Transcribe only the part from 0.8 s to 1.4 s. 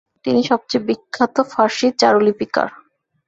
বিখ্যাত